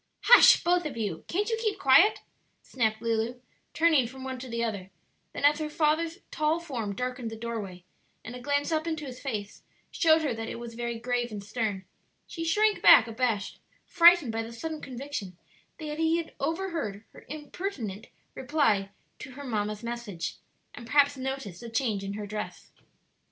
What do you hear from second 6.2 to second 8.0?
tall form darkened the doorway,